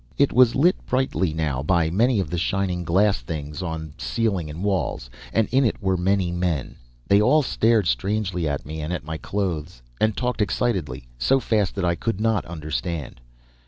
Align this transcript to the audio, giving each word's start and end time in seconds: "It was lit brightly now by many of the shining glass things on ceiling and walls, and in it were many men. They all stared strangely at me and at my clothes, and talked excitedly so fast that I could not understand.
"It 0.17 0.33
was 0.33 0.55
lit 0.55 0.83
brightly 0.87 1.31
now 1.31 1.61
by 1.61 1.91
many 1.91 2.19
of 2.19 2.31
the 2.31 2.37
shining 2.39 2.83
glass 2.83 3.19
things 3.21 3.61
on 3.61 3.93
ceiling 3.99 4.49
and 4.49 4.63
walls, 4.63 5.11
and 5.31 5.47
in 5.51 5.63
it 5.63 5.79
were 5.79 5.95
many 5.95 6.31
men. 6.31 6.77
They 7.07 7.21
all 7.21 7.43
stared 7.43 7.85
strangely 7.85 8.49
at 8.49 8.65
me 8.65 8.81
and 8.81 8.91
at 8.91 9.05
my 9.05 9.19
clothes, 9.19 9.83
and 9.99 10.17
talked 10.17 10.41
excitedly 10.41 11.05
so 11.19 11.39
fast 11.39 11.75
that 11.75 11.85
I 11.85 11.93
could 11.93 12.19
not 12.19 12.45
understand. 12.45 13.21